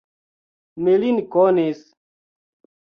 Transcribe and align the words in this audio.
Mi 0.87 0.95
lin 1.03 1.21
konis. 1.37 1.87